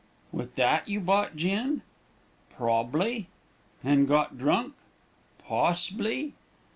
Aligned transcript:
"'With 0.31 0.55
that 0.55 0.89
you 0.89 0.99
bought 0.99 1.35
gin?' 1.35 1.83
"'Prob'bly.' 2.57 3.27
"'And 3.83 4.07
got 4.07 4.35
drunk?' 4.35 4.73
"'Poss'bly.' 5.45 6.31